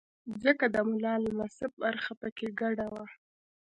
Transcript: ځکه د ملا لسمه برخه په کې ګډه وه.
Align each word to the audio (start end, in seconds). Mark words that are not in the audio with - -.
ځکه 0.43 0.65
د 0.75 0.77
ملا 0.89 1.13
لسمه 1.23 1.67
برخه 1.81 2.13
په 2.21 2.27
کې 2.37 2.47
ګډه 2.59 2.85
وه. 2.93 3.05